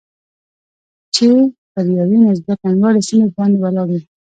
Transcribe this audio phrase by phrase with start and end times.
[1.13, 1.27] چې
[1.71, 4.01] پر یوې نسبتاً لوړې سیمې باندې ولاړ یو.